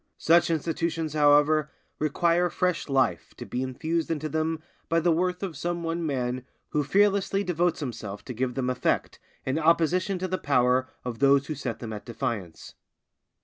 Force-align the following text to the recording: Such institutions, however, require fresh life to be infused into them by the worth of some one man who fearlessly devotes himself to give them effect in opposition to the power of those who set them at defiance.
Such 0.17 0.49
institutions, 0.49 1.13
however, 1.13 1.69
require 1.99 2.49
fresh 2.49 2.89
life 2.89 3.35
to 3.37 3.45
be 3.45 3.61
infused 3.61 4.09
into 4.09 4.29
them 4.29 4.63
by 4.89 4.99
the 4.99 5.11
worth 5.11 5.43
of 5.43 5.55
some 5.55 5.83
one 5.83 6.03
man 6.03 6.43
who 6.69 6.83
fearlessly 6.83 7.43
devotes 7.43 7.81
himself 7.81 8.25
to 8.25 8.33
give 8.33 8.55
them 8.55 8.71
effect 8.71 9.19
in 9.45 9.59
opposition 9.59 10.17
to 10.17 10.27
the 10.27 10.39
power 10.39 10.89
of 11.05 11.19
those 11.19 11.45
who 11.45 11.53
set 11.53 11.77
them 11.77 11.93
at 11.93 12.03
defiance. 12.03 12.73